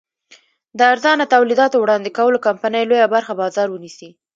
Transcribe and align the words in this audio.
د 0.77 0.79
ارزانه 0.93 1.25
تولیداتو 1.33 1.77
وړاندې 1.79 2.15
کولو 2.17 2.43
کمپنۍ 2.47 2.83
لویه 2.89 3.07
برخه 3.15 3.33
بازار 3.41 3.67
ونیسي. 3.71 4.09